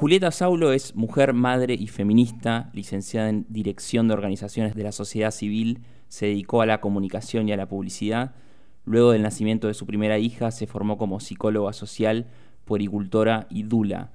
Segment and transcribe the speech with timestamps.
[0.00, 5.32] Julieta Saulo es mujer, madre y feminista, licenciada en Dirección de Organizaciones de la Sociedad
[5.32, 8.36] Civil, se dedicó a la comunicación y a la publicidad.
[8.84, 12.28] Luego del nacimiento de su primera hija, se formó como psicóloga social,
[12.64, 14.12] puericultora y dula.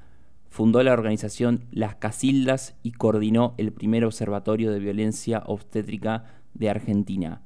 [0.49, 6.23] Fundó la organización Las Casildas y coordinó el primer observatorio de violencia obstétrica
[6.53, 7.41] de Argentina.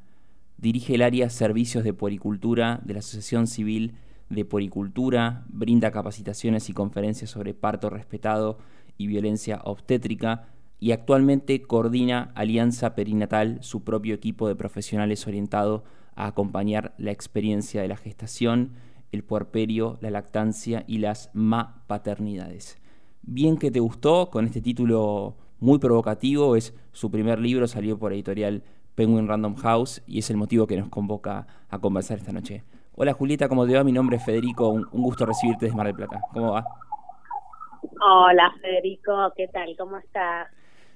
[0.57, 3.95] Dirige el área Servicios de Puericultura de la Asociación Civil
[4.29, 8.57] de Poricultura, brinda capacitaciones y conferencias sobre parto respetado
[8.97, 10.47] y violencia obstétrica
[10.79, 15.83] y actualmente coordina Alianza Perinatal, su propio equipo de profesionales orientado
[16.15, 18.73] a acompañar la experiencia de la gestación,
[19.11, 22.77] el puerperio, la lactancia y las ma paternidades.
[23.21, 28.13] Bien que te gustó con este título muy provocativo, es su primer libro, salió por
[28.13, 28.63] editorial
[28.95, 32.63] Penguin Random House y es el motivo que nos convoca a conversar esta noche.
[32.99, 33.83] Hola Julieta, ¿cómo te va?
[33.83, 36.19] Mi nombre es Federico, un, gusto recibirte desde Mar del Plata.
[36.33, 36.65] ¿Cómo va?
[38.01, 39.75] Hola Federico, ¿qué tal?
[39.77, 40.47] ¿Cómo estás?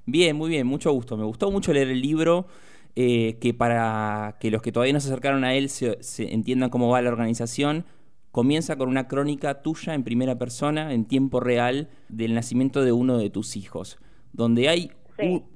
[0.08, 1.16] Bien, muy bien, mucho gusto.
[1.16, 2.48] Me gustó mucho leer el libro,
[2.96, 6.90] eh, que para que los que todavía no se acercaron a él se, entiendan cómo
[6.90, 7.86] va la organización,
[8.32, 13.20] comienza con una crónica tuya en primera persona, en tiempo real, del nacimiento de uno
[13.20, 14.00] de tus hijos,
[14.34, 14.92] donde hay,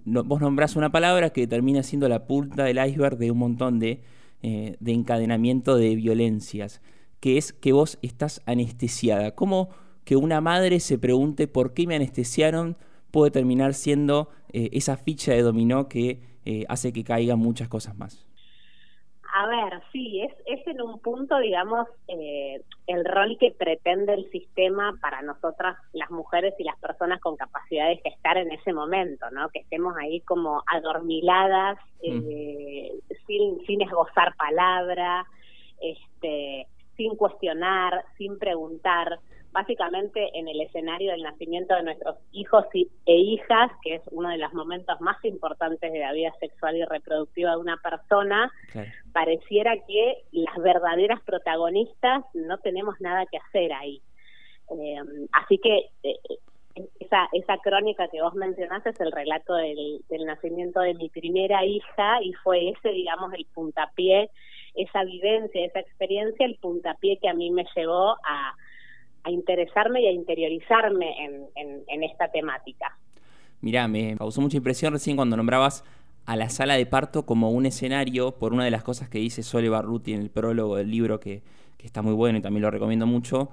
[0.05, 4.03] vos nombrás una palabra que termina siendo la punta del iceberg de un montón de
[4.47, 6.79] eh, de encadenamiento de violencias,
[7.19, 9.33] que es que vos estás anestesiada.
[9.33, 9.69] ¿Cómo
[10.03, 12.77] que una madre se pregunte por qué me anestesiaron
[13.09, 17.97] puede terminar siendo eh, esa ficha de dominó que eh, hace que caigan muchas cosas
[17.97, 18.24] más?
[19.37, 24.31] A ver, sí, es, es en un punto, digamos, eh, el rol que pretende el
[24.31, 29.29] sistema para nosotras, las mujeres y las personas con capacidad de gestar en ese momento,
[29.31, 29.49] ¿no?
[29.49, 32.29] Que estemos ahí como adormiladas, mm.
[32.29, 32.91] eh,
[33.27, 35.25] sin, sin esbozar palabra,
[35.81, 39.19] este, sin cuestionar, sin preguntar
[39.55, 44.37] básicamente en el escenario del nacimiento de nuestros hijos e hijas, que es uno de
[44.37, 48.51] los momentos más importantes de la vida sexual y reproductiva de una persona,
[49.13, 54.01] pareciera que las verdaderas protagonistas no tenemos nada que hacer ahí.
[54.71, 54.97] Eh,
[55.31, 56.19] así que eh,
[56.99, 61.63] esa, esa crónica que vos mencionaste es el relato del, del nacimiento de mi primera
[61.63, 64.29] hija y fue ese, digamos, el puntapié,
[64.75, 68.53] esa vivencia, esa experiencia, el puntapié que a mí me llevó a
[69.25, 71.15] a interesarme y a interiorizarme
[71.55, 72.95] en, esta temática.
[73.61, 75.83] Mirá, me causó mucha impresión recién cuando nombrabas
[76.25, 79.41] a la sala de parto como un escenario por una de las cosas que dice
[79.41, 81.41] Sole Barruti en el prólogo del libro, que,
[81.79, 83.49] está muy bueno y también lo recomiendo mucho,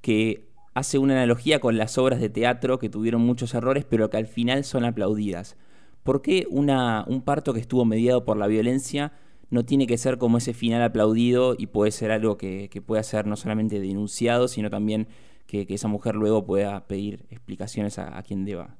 [0.00, 4.16] que hace una analogía con las obras de teatro que tuvieron muchos errores, pero que
[4.16, 5.58] al final son aplaudidas.
[6.02, 9.12] ¿Por qué una, un parto que estuvo mediado por la violencia
[9.54, 13.26] no tiene que ser como ese final aplaudido y puede ser algo que, pueda ser
[13.26, 15.06] no solamente denunciado, sino también
[15.46, 18.76] que, esa mujer luego pueda pedir explicaciones a, quien deba.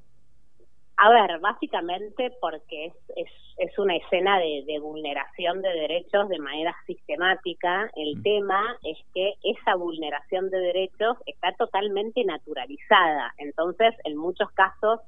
[0.97, 7.89] A ver, básicamente porque es, es, una escena de, vulneración de derechos de manera sistemática.
[7.95, 8.23] El mm.
[8.23, 13.33] tema es que esa vulneración de derechos está totalmente naturalizada.
[13.37, 14.99] Entonces, en muchos casos,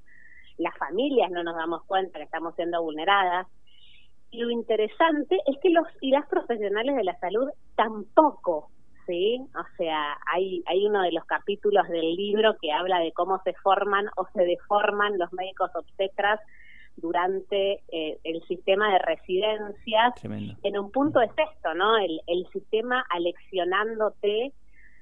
[0.57, 3.47] las familias no nos damos cuenta que estamos siendo vulneradas,
[4.37, 8.69] lo interesante es que los y las profesionales de la salud tampoco,
[9.05, 9.39] ¿sí?
[9.55, 13.53] O sea, hay, hay uno de los capítulos del libro que habla de cómo se
[13.53, 16.39] forman o se deforman los médicos obstetras
[16.97, 20.13] durante eh, el sistema de residencias.
[20.63, 21.97] En un punto es esto, ¿no?
[21.97, 24.53] El, el sistema aleccionándote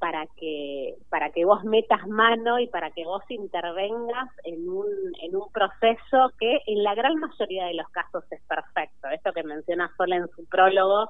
[0.06, 4.86] para que para que vos metas mano y para que vos intervengas en un
[5.20, 9.08] en un proceso que en la gran mayoría de los casos es perfecto.
[9.08, 11.10] Esto que menciona Sola en su prólogo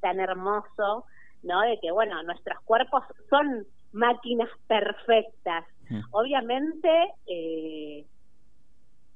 [0.00, 1.04] tan hermoso
[1.42, 5.64] no de que bueno nuestros cuerpos son máquinas perfectas.
[5.90, 6.00] Mm.
[6.12, 6.90] obviamente
[7.26, 8.06] eh,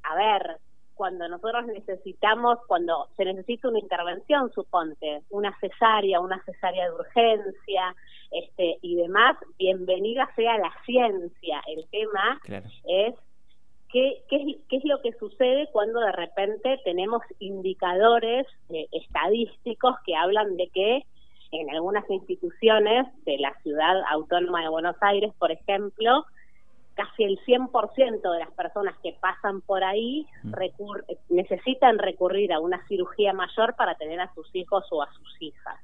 [0.02, 0.56] a ver
[0.94, 7.94] cuando nosotros necesitamos, cuando se necesita una intervención, suponte, una cesárea, una cesárea de urgencia,
[8.30, 11.62] este y demás, bienvenida sea la ciencia.
[11.66, 12.40] El tema
[12.84, 13.14] es
[13.92, 19.96] ¿Qué, qué, es, qué es lo que sucede cuando de repente tenemos indicadores eh, estadísticos
[20.06, 21.02] que hablan de que
[21.52, 26.24] en algunas instituciones de la ciudad autónoma de Buenos Aires, por ejemplo,
[26.94, 30.52] casi el 100% de las personas que pasan por ahí mm.
[31.30, 35.80] necesitan recurrir a una cirugía mayor para tener a sus hijos o a sus hijas.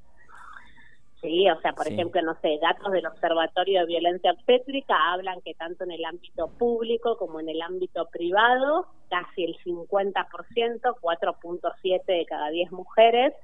[1.20, 5.54] Sí, o sea, por ejemplo, no sé, datos del Observatorio de Violencia Obstétrica hablan que
[5.54, 10.14] tanto en el ámbito público como en el ámbito privado, casi el 50%,
[10.80, 13.34] 4.7 de cada 10 mujeres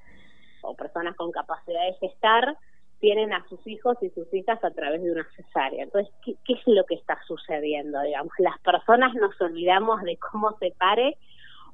[0.62, 2.56] o personas con capacidad de gestar,
[3.00, 5.84] tienen a sus hijos y sus hijas a través de una cesárea.
[5.84, 8.00] Entonces, ¿qué, qué es lo que está sucediendo?
[8.02, 11.16] Digamos, las personas nos olvidamos de cómo se pare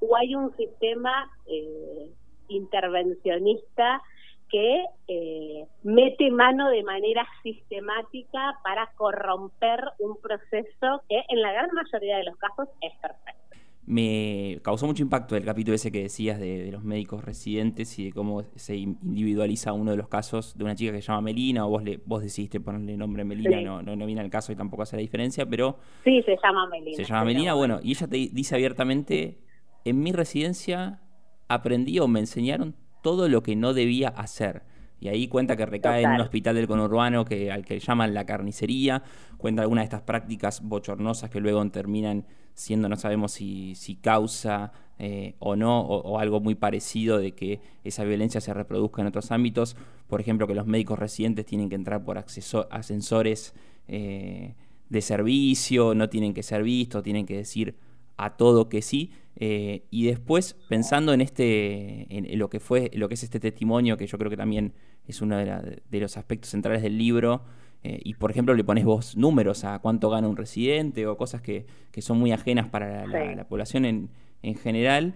[0.01, 2.11] o hay un sistema eh,
[2.49, 4.03] intervencionista
[4.49, 11.71] que eh, mete mano de manera sistemática para corromper un proceso que en la gran
[11.73, 13.50] mayoría de los casos es perfecto.
[13.91, 18.13] Me causó mucho impacto el capítulo ese que decías de, los médicos residentes y de
[18.13, 21.71] cómo se individualiza uno de los casos de una chica que se llama Melina, o
[21.71, 24.95] vos le, vos decidiste ponerle nombre Melina, no, no, viene al caso y tampoco hace
[24.95, 25.77] la diferencia, pero...
[26.05, 26.97] Sí, se llama Melina.
[26.97, 29.41] Se llama Melina, bueno, y ella te dice abiertamente,
[29.85, 31.01] en mi residencia
[31.49, 34.63] aprendí o me enseñaron todo lo que no debía hacer.
[35.01, 38.25] Y ahí cuenta que recae en un hospital del conurbano que, al que llaman la
[38.25, 39.03] carnicería,
[39.37, 44.73] cuenta algunas de estas prácticas bochornosas que luego terminan siendo, no sabemos si, si causa
[44.99, 49.31] eh, o no, o, algo muy parecido de que esa violencia se reproduzca en otros
[49.31, 49.77] ámbitos.
[50.09, 53.55] Por ejemplo, que los médicos residentes tienen que entrar por ascensores
[53.89, 54.55] eh,
[54.89, 57.77] de servicio, no tienen que ser vistos, tienen que decir
[58.17, 59.13] a todo que sí.
[59.37, 63.97] Eh, y después, pensando en este, en lo que fue, lo que es este testimonio,
[63.97, 64.75] que yo creo que también
[65.07, 67.43] es uno de, los aspectos centrales del libro,
[67.83, 71.41] eh, y por ejemplo le pones vos números a cuánto gana un residente o cosas
[71.41, 71.67] que,
[71.99, 74.11] son muy ajenas para la, población en,
[74.43, 75.15] en, general.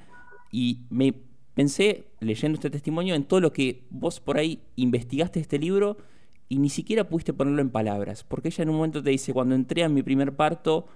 [0.50, 1.14] Y me
[1.54, 5.96] pensé, leyendo este testimonio, en todo lo que vos por ahí investigaste este libro
[6.48, 9.54] y ni siquiera pudiste ponerlo en palabras, porque ella en un momento te dice, cuando
[9.54, 10.86] entré a mi primer parto,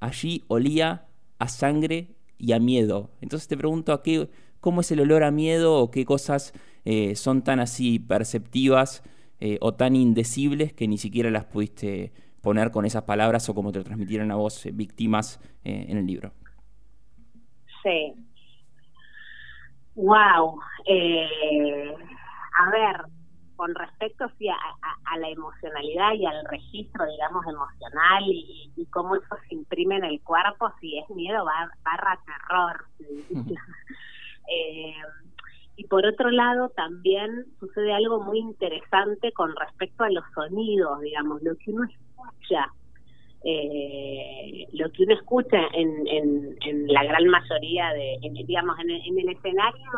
[0.00, 1.06] allí olía
[1.38, 3.10] a sangre y a miedo.
[3.20, 4.28] Entonces te pregunto a qué,
[4.60, 6.52] cómo es el olor a miedo o qué cosas
[6.84, 9.02] eh, son tan así perceptivas
[9.40, 13.72] eh, o tan indecibles que ni siquiera las pudiste poner con esas palabras o como
[13.72, 16.32] te lo transmitieron a vos eh, víctimas en el libro.
[17.82, 18.14] Sí.
[19.94, 20.60] Wow.
[22.56, 23.02] a ver,
[23.56, 29.54] con respecto sí, a, la emocionalidad y al registro, digamos, emocional y, cómo eso se
[29.54, 32.86] imprime en el cuerpo, si es miedo barra terror.
[34.50, 34.94] eh,
[35.90, 41.54] por otro lado, también sucede algo muy interesante con respecto a los sonidos, digamos, lo
[41.56, 42.72] que uno escucha
[43.42, 49.90] eh, lo que uno escucha en, en, la gran mayoría de, digamos, en el, escenario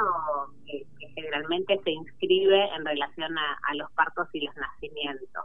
[0.64, 5.44] que, generalmente se inscribe en relación a, los partos y los nacimientos,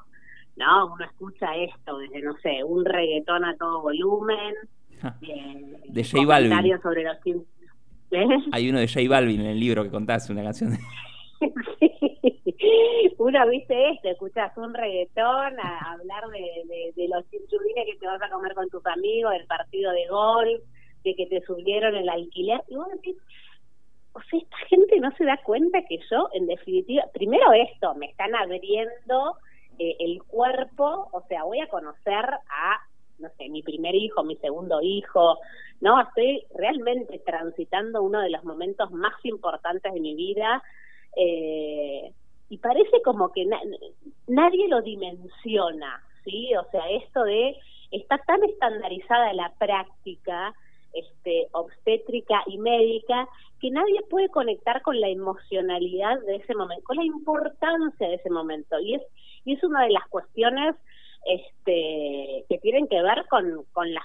[0.56, 0.94] ¿no?
[0.94, 4.54] Uno escucha esto desde, no sé, un reggaetón a todo volumen,
[5.22, 6.82] eh, de J Balvin.
[6.82, 7.18] Sobre los...
[8.12, 8.26] ¿Eh?
[8.52, 10.78] Hay uno de J Balvin en el libro que contaste, una canción de...
[13.18, 18.22] Uno viste esto, escuchas un reggaetón, a hablar de, de, los chinchulines que te vas
[18.22, 20.64] a comer con tus amigos, del partido de golf,
[21.04, 23.16] de que te subieron el alquiler, y vos decís,
[24.14, 28.08] o sea, esta gente no se da cuenta que yo, en definitiva, primero esto, me
[28.08, 29.38] están abriendo
[29.80, 32.80] eh, el cuerpo, o sea, voy a conocer a,
[33.20, 35.38] no sé, mi primer hijo, mi segundo hijo,
[35.82, 36.02] ¿no?
[36.02, 40.64] Estoy realmente transitando uno de los momentos más importantes de mi vida,
[41.16, 42.14] eh,
[42.50, 43.46] y parece como que
[44.28, 46.56] nadie lo dimensiona, ¿sí?
[46.56, 47.58] O sea, esto de
[47.92, 50.54] está tan estandarizada la práctica
[50.94, 53.28] este obstétrica y médica
[53.60, 58.30] que nadie puede conectar con la emocionalidad de ese momento, con la importancia de ese
[58.30, 59.02] momento y es
[59.46, 60.76] y es una de las cuestiones
[61.26, 64.02] este que tienen que ver con, con la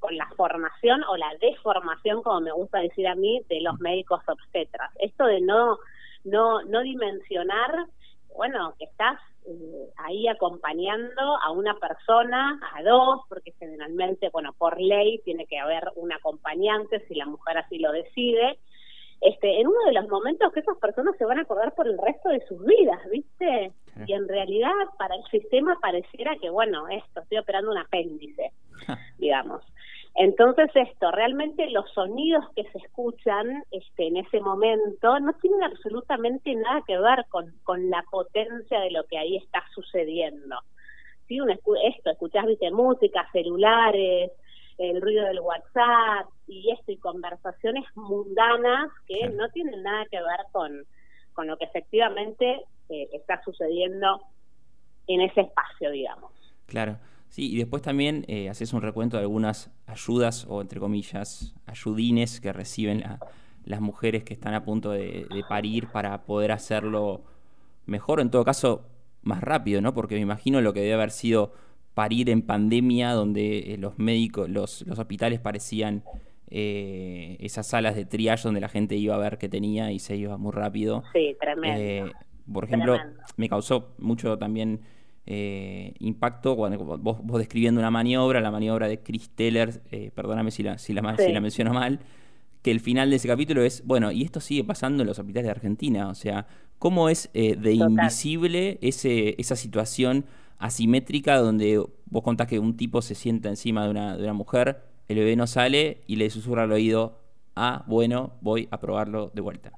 [0.00, 4.22] con la formación o la deformación como me gusta decir a mí de los médicos
[4.26, 5.78] obstetras esto de no
[6.24, 7.86] no, no dimensionar,
[8.34, 14.80] bueno, que estás eh, ahí acompañando a una persona, a dos, porque generalmente, bueno, por
[14.80, 18.58] ley tiene que haber un acompañante si la mujer así lo decide,
[19.20, 21.98] este, en uno de los momentos que esas personas se van a acordar por el
[21.98, 23.72] resto de sus vidas, ¿viste?
[24.06, 28.52] Y en realidad para el sistema pareciera que, bueno, esto, estoy operando un apéndice,
[29.18, 29.62] digamos.
[30.14, 36.54] Entonces esto, realmente los sonidos que se escuchan este, en ese momento no tienen absolutamente
[36.54, 40.56] nada que ver con, con la potencia de lo que ahí está sucediendo.
[41.28, 41.40] ¿Sí?
[41.40, 44.32] Un, esto, escuchás, viste, música, celulares,
[44.78, 50.46] el ruido del WhatsApp y esto, y conversaciones mundanas que no tienen nada que ver
[50.50, 50.84] con,
[51.32, 52.60] con lo que efectivamente
[52.92, 54.20] eh, está sucediendo
[55.06, 56.30] en ese espacio, digamos.
[56.66, 56.98] Claro.
[57.32, 62.42] Sí, y después también eh, haces un recuento de algunas ayudas o, entre comillas, ayudines
[62.42, 63.02] que reciben
[63.64, 67.22] las mujeres que están a punto de, parir para poder hacerlo
[67.86, 68.84] mejor, en todo caso,
[69.22, 69.94] más rápido, ¿no?
[69.94, 71.54] Porque me imagino lo que debe haber sido
[71.94, 76.04] parir en pandemia, donde eh, los médicos, los, los hospitales parecían
[76.50, 80.16] eh, esas salas de triage donde la gente iba a ver qué tenía y se
[80.16, 81.02] iba muy rápido.
[81.14, 82.12] Sí, tremendo.
[82.50, 82.98] Por ejemplo,
[83.36, 84.80] me causó mucho también
[85.24, 90.50] eh, impacto cuando vos, vos, describiendo una maniobra, la maniobra de Chris Teller, eh, perdóname
[90.50, 92.00] si la, si, la, si la menciono mal,
[92.62, 95.46] que el final de ese capítulo es, bueno, y esto sigue pasando en los hospitales
[95.46, 96.46] de Argentina, o sea,
[96.78, 100.24] ¿cómo es eh, de invisible ese, esa situación
[100.58, 104.82] asimétrica donde vos contás que un tipo se sienta encima de una, de una mujer,
[105.08, 107.20] el bebé no sale y le susurra al oído,
[107.56, 109.72] ah, bueno, voy a probarlo de vuelta?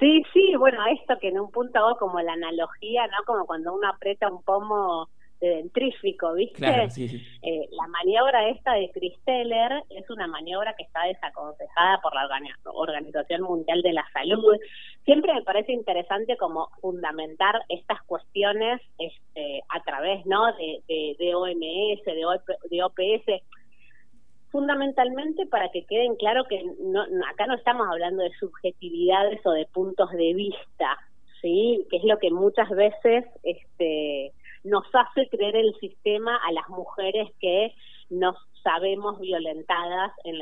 [0.00, 3.24] Sí, sí, bueno, esto que en un punto hago como la analogía, ¿no?
[3.26, 5.08] Como cuando uno aprieta un pomo
[5.40, 6.88] de dentrífico, ¿viste?
[7.42, 12.28] Eh, la maniobra esta de Christeller es una maniobra que está desaconsejada por la
[12.64, 14.56] Organización Mundial de la Salud.
[15.04, 20.46] Siempre me parece interesante como fundamentar estas cuestiones este, a través, ¿no?
[20.56, 20.82] De,
[21.18, 23.42] de, OMS, de, de OPS
[24.50, 29.66] fundamentalmente para que queden claro que no, acá no estamos hablando de subjetividades o de
[29.66, 30.98] puntos de vista,
[31.40, 31.86] ¿sí?
[31.90, 34.32] Que es lo que muchas veces este,
[34.64, 37.74] nos hace creer el sistema a las mujeres que
[38.10, 40.36] nos sabemos violentadas en,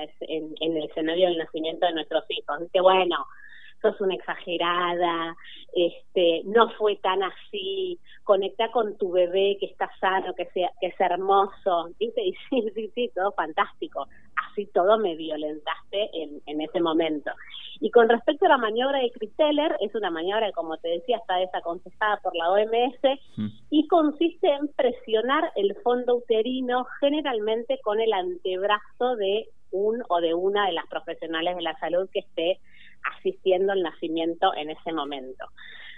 [0.60, 2.60] en, el escenario del nacimiento de nuestros hijos.
[2.60, 3.26] Dice, bueno,
[3.80, 5.36] sos una exagerada,
[5.72, 10.88] este, no fue tan así, conecta con tu bebé que está sano, que, sea, que
[10.88, 12.22] es hermoso, ¿viste?
[12.28, 14.06] Y sí, sí, sí, todo fantástico.
[14.50, 17.30] Así todo me violentaste en, en ese momento.
[17.80, 21.18] Y con respecto a la maniobra de Christeller, es una maniobra que, como te decía,
[21.18, 23.46] está desaconsejada por la OMS mm.
[23.70, 30.34] y consiste en presionar el fondo uterino generalmente con el antebrazo de un o de
[30.34, 32.58] una de las profesionales de la salud que esté
[33.16, 35.46] asistiendo al nacimiento en ese momento.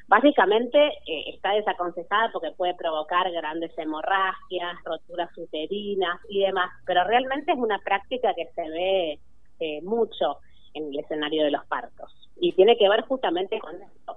[0.08, 7.52] Básicamente eh, está desaconsejada porque puede provocar grandes hemorragias, roturas uterinas y demás, pero realmente
[7.52, 9.18] es una práctica que se ve
[9.60, 10.38] eh, mucho
[10.74, 14.16] en el escenario de los partos y tiene que ver justamente con esto,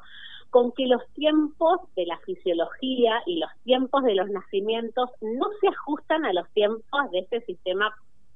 [0.50, 5.68] con que los tiempos de la fisiología y los tiempos de los nacimientos no se
[5.68, 7.94] ajustan a los tiempos de este sistema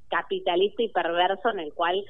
[0.10, 2.04] capitalista y perverso en el cual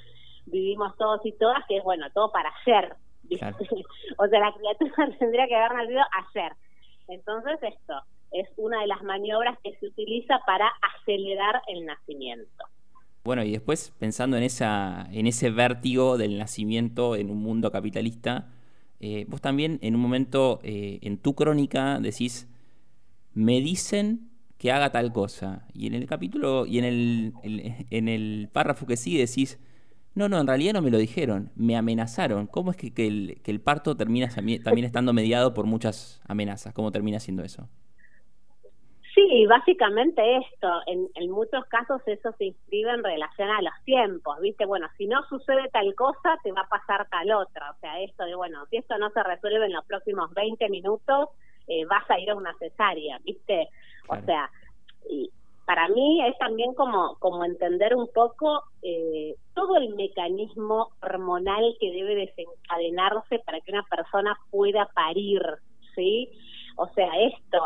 [0.48, 2.96] vivimos todos y todas, que es bueno, todo para ayer.
[4.18, 6.02] o sea, la criatura tendría que haber nacido
[6.34, 6.52] ayer.
[7.08, 7.94] Entonces esto
[8.32, 12.66] es una de las maniobras que se utiliza para acelerar el nacimiento.
[13.24, 18.48] Bueno, y después pensando en esa, en ese vértigo del nacimiento en un mundo capitalista,
[19.00, 22.50] eh, vos también en un momento eh, en tu crónica decís,
[23.34, 25.68] me dicen que haga tal cosa.
[25.74, 29.60] Y en el capítulo y en el, en el párrafo que sigue decís,
[30.18, 32.48] no, no, en realidad no me lo dijeron, me amenazaron.
[32.48, 36.74] ¿Cómo es que, el, que el, parto termina también estando mediado por muchas amenazas?
[36.74, 37.70] ¿Cómo termina siendo eso?
[39.14, 40.68] Sí, básicamente esto.
[40.88, 44.66] En, en, muchos casos eso se inscribe en relación a los tiempos, ¿viste?
[44.66, 47.70] Bueno, si no sucede tal cosa, te va a pasar tal otra.
[47.70, 51.30] O sea, esto de, bueno, si esto no se resuelve en los próximos 20 minutos,
[51.68, 53.70] eh, vas a ir a una cesárea, ¿viste?
[54.08, 54.50] O sea,
[55.08, 55.30] y,
[55.68, 61.92] para mí es también como, como entender un poco eh, todo el mecanismo hormonal que
[61.92, 65.42] debe desencadenarse para que una persona pueda parir,
[65.94, 66.32] ¿sí?
[66.78, 67.60] O sea, esto,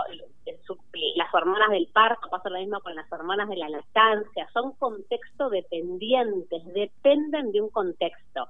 [1.16, 5.52] las hormonas del parto, pasa lo mismo con las hormonas de la lactancia, son contexto
[5.52, 8.48] dependientes, dependen de un contexto.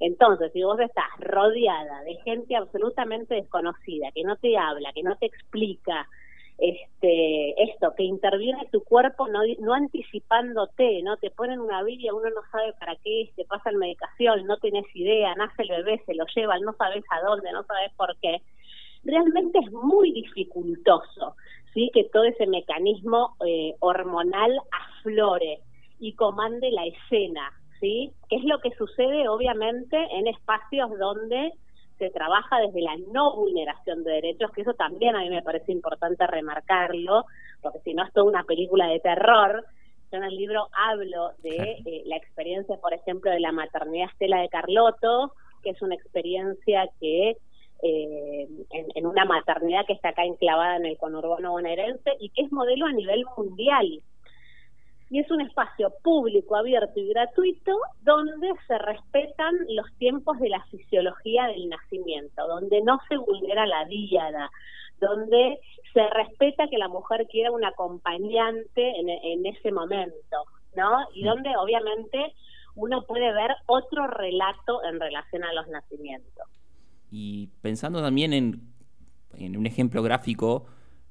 [0.00, 5.14] Entonces, si vos estás rodeada de gente absolutamente desconocida, que no te habla, que no
[5.16, 6.08] te explica,
[6.58, 12.30] este esto que interviene tu cuerpo no, no anticipándote no te ponen una villa uno
[12.30, 16.14] no sabe para qué es te pasan medicación no tienes idea nace el bebé se
[16.14, 18.40] lo llevan no sabes a dónde no sabes por qué.
[19.02, 21.34] Realmente es muy dificultoso
[21.72, 25.58] sí que todo ese mecanismo eh, hormonal aflore
[25.98, 31.52] y comande la escena sí que es lo que sucede obviamente en espacios donde
[31.98, 35.72] se trabaja desde la no vulneración de derechos, que eso también a mí me parece
[35.72, 37.24] importante remarcarlo,
[37.62, 39.64] porque si no es toda una película de terror.
[40.10, 44.40] Yo en el libro hablo de eh, la experiencia, por ejemplo, de la maternidad Estela
[44.40, 45.32] de Carlotto,
[45.62, 47.36] que es una experiencia que
[47.82, 52.42] eh, en, en, una maternidad que está acá enclavada en el conurbano bonaerense y que
[52.42, 54.02] es modelo a nivel mundial
[55.10, 60.64] y es un espacio público, abierto y gratuito donde se respetan los tiempos de la
[60.66, 64.50] fisiología del nacimiento, donde no se vulnera la diada,
[65.00, 65.60] donde
[65.92, 70.44] se respeta que la mujer quiera un acompañante en, ese momento,
[70.74, 71.06] ¿no?
[71.14, 72.34] Y donde obviamente
[72.74, 76.48] uno puede ver otro relato en relación a los nacimientos.
[77.10, 80.66] Y pensando también en, un ejemplo gráfico,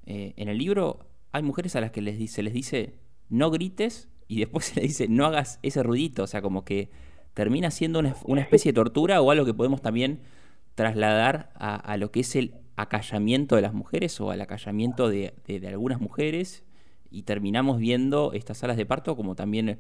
[0.06, 1.00] eh, en el libro
[1.32, 3.03] hay mujeres a las que les se les dice
[3.34, 6.90] no grites y después se le dice no hagas ese ruidito, o sea, como que
[7.34, 10.22] termina siendo una, especie de tortura o algo que podemos también
[10.76, 15.34] trasladar a, lo que es el acallamiento de las mujeres o al acallamiento de,
[15.68, 16.64] algunas mujeres.
[17.10, 19.80] Y terminamos viendo estas salas de parto como también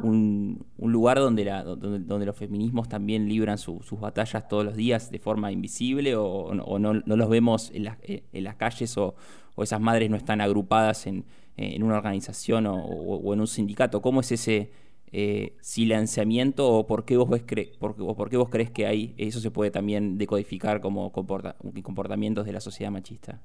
[0.00, 5.18] un, lugar donde, la, donde, los feminismos también libran sus batallas todos los días de
[5.18, 9.14] forma invisible o, no, los vemos en, en las calles o,
[9.58, 11.24] esas madres no están agrupadas en,
[11.56, 14.00] una organización o, en un sindicato.
[14.00, 14.70] ¿Cómo es ese
[15.12, 17.44] eh, silenciamiento o por qué vos ves
[17.78, 22.52] por, por qué vos crees que hay eso se puede también decodificar como comportamientos de
[22.52, 23.40] la sociedad machista?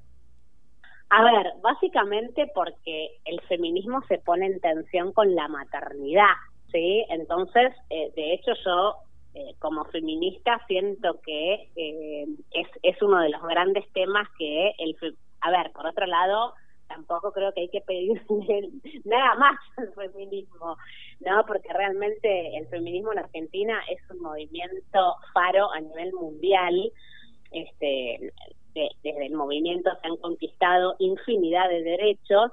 [1.10, 6.34] A ver, básicamente porque el feminismo se pone en tensión con la maternidad,
[6.70, 7.04] ¿sí?
[7.08, 8.94] Entonces, eh, de hecho yo
[9.34, 11.68] eh, como feminista siento que
[12.50, 14.96] es, es uno de los grandes temas que el...
[15.40, 16.54] A ver, por otro lado,
[17.08, 18.22] tampoco creo que hay que pedir
[19.04, 20.76] nada más al feminismo,
[21.20, 21.44] ¿no?
[21.46, 26.92] Porque realmente el feminismo en Argentina es un movimiento faro a nivel mundial.
[27.50, 28.32] Este,
[28.74, 32.52] desde el movimiento se han conquistado infinidad de derechos,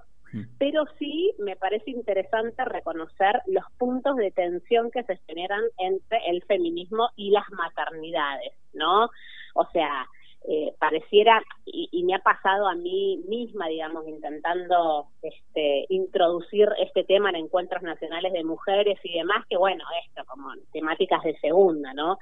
[0.57, 6.43] pero sí me parece interesante reconocer los puntos de tensión que se generan entre el
[6.43, 9.09] feminismo y las maternidades, ¿no?
[9.53, 10.05] O sea,
[10.47, 17.29] eh, pareciera, y, me ha pasado a mí misma, digamos, intentando este, introducir este tema
[17.29, 22.19] en encuentros nacionales de mujeres y demás, que bueno, esto como temáticas de segunda, ¿no?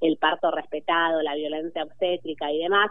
[0.00, 2.90] El parto respetado, la violencia obstétrica y demás.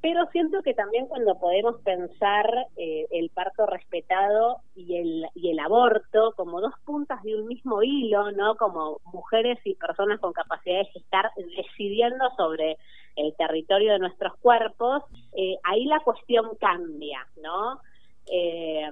[0.00, 5.58] Pero siento que también cuando podemos pensar eh, el parto respetado y el, y el
[5.58, 8.56] aborto como dos puntas de un mismo hilo, ¿no?
[8.56, 12.78] Como mujeres y personas con capacidad de estar decidiendo sobre
[13.18, 15.02] el territorio de nuestros cuerpos,
[15.36, 17.80] eh, ahí la cuestión cambia, ¿no?
[18.30, 18.88] Eh,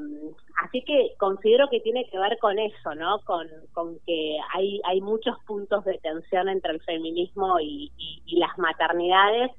[0.64, 3.20] así que considero que tiene que ver con eso, ¿no?
[3.20, 7.92] Con, con que hay, hay muchos puntos de tensión entre el feminismo y,
[8.26, 9.50] las maternidades,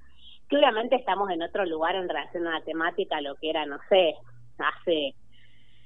[0.50, 3.78] que obviamente estamos en otro lugar en relación a la temática, lo que era, no
[3.90, 4.16] sé,
[4.60, 5.16] hace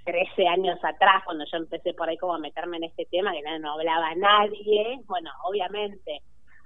[0.05, 3.41] 13 años atrás, cuando yo empecé por ahí como a meterme en este tema, que
[3.43, 6.21] no, no hablaba nadie, bueno, obviamente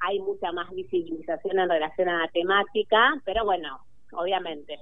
[0.06, 3.80] hay mucha más visibilización en relación a la temática, pero bueno,
[4.14, 4.80] obviamente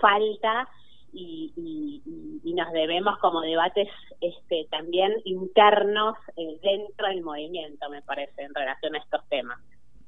[0.00, 0.68] falta
[1.12, 2.02] y,
[2.44, 3.88] nos debemos como debates
[4.20, 9.58] este, también internos eh, dentro del movimiento, me parece, en relación a estos temas.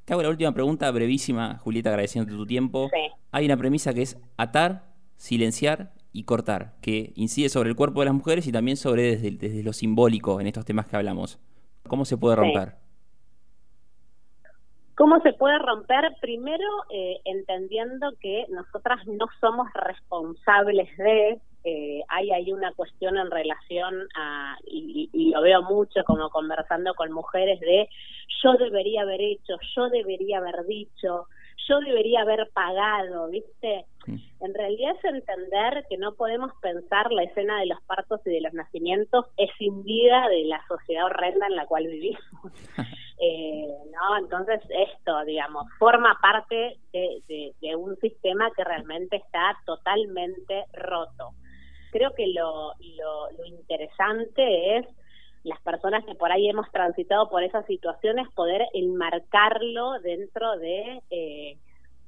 [0.04, 2.90] Te hago la última pregunta, brevísima, Julieta, agradeciendo tu tiempo.
[3.30, 4.82] Hay una premisa que es atar,
[5.16, 9.62] silenciar y cortar, que incide sobre el cuerpo de las mujeres y también sobre desde,
[9.62, 11.38] lo simbólico en estos temas que hablamos.
[11.86, 12.79] ¿Cómo se puede romper?
[15.00, 16.14] ¿Cómo se puede romper?
[16.20, 23.30] Primero, eh, entendiendo que nosotras no somos responsables de, eh, hay ahí una cuestión en
[23.30, 27.88] relación a, y, y, lo veo mucho como conversando con mujeres, de
[28.42, 31.28] yo debería haber hecho, yo debería haber dicho,
[31.68, 33.86] yo debería haber pagado, ¿viste?
[34.40, 38.40] En realidad es entender que no podemos pensar la escena de los partos y de
[38.40, 42.22] los nacimientos escindida de la sociedad horrenda en la cual vivimos.
[43.20, 50.64] eh, no, entonces esto, digamos, forma parte de, de, un sistema que realmente está totalmente
[50.72, 51.30] roto.
[51.92, 54.86] Creo que lo, lo, lo interesante es
[55.42, 61.58] las personas que por ahí hemos transitado por esas situaciones poder enmarcarlo dentro de eh,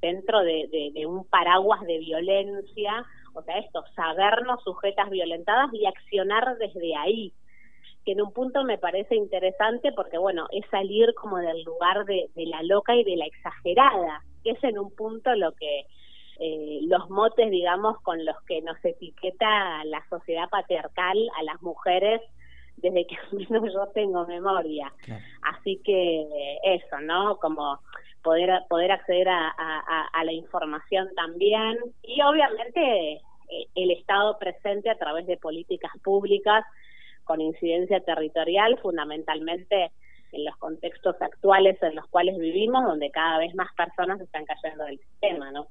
[0.01, 6.95] dentro de, un paraguas de violencia o sea esto sabernos sujetas violentadas y accionar desde
[6.95, 7.33] ahí
[8.05, 12.29] que en un punto me parece interesante porque bueno es salir como del lugar de,
[12.35, 15.87] de la loca y de la exagerada que es en un punto lo que
[16.39, 22.21] eh, los motes digamos con los que nos etiqueta la sociedad patriarcal a las mujeres
[22.83, 23.17] desde que
[23.49, 24.93] yo tengo memoria.
[25.41, 26.27] Así que
[26.63, 27.37] eso, ¿no?
[27.37, 27.79] Como
[28.21, 29.49] poder poder acceder a,
[30.13, 36.63] a, la información también y obviamente eh, el Estado presente a través de políticas públicas
[37.25, 39.91] con incidencia territorial, fundamentalmente
[40.31, 44.85] en los contextos actuales en los cuales vivimos, donde cada vez más personas están cayendo
[44.85, 45.67] del sistema, ¿no?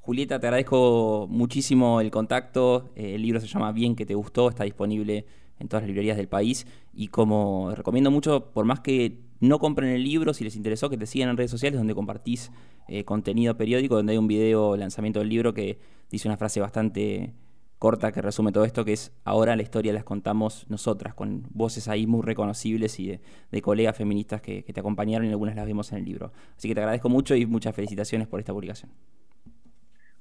[0.00, 2.90] Julieta, te agradezco muchísimo el contacto.
[2.96, 5.26] Eh, el libro se llama Bien que te gustó, está disponible
[5.62, 6.66] en todas las librerías del país.
[6.92, 10.98] Y como recomiendo mucho, por más que no compren el libro, si les interesó, que
[10.98, 12.52] te sigan en redes sociales donde compartís
[12.88, 15.78] eh, contenido periódico, donde hay un video lanzamiento del libro que
[16.10, 17.32] dice una frase bastante
[17.78, 21.88] corta que resume todo esto, que es ahora la historia las contamos nosotras, con voces
[21.88, 23.18] ahí muy reconocibles y
[23.50, 26.30] de, colegas feministas que, que te acompañaron y algunas las vimos en el libro.
[26.56, 28.92] Así que te agradezco mucho y muchas felicitaciones por esta publicación.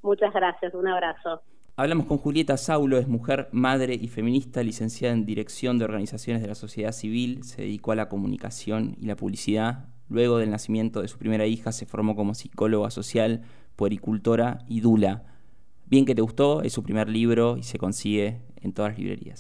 [0.02, 1.44] Muchas gracias, un abrazo.
[1.76, 6.50] Hablamos con Julieta Saulo, es mujer, madre y feminista, licenciada en Dirección de Organizaciones de
[6.50, 11.08] la Sociedad Civil, se dedicó a la comunicación y la publicidad Luego del nacimiento de
[11.08, 13.44] su primera hija se formó como psicóloga social,
[13.78, 15.24] puericultora y dula.
[15.86, 19.40] Bien que te gustó, es su primer libro y se consigue en todas las librerías.